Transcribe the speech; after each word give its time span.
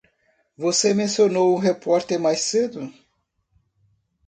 Você 0.57 0.95
mencionou 0.95 1.53
um 1.55 1.59
repórter 1.59 2.19
mais 2.19 2.39
cedo? 2.41 2.91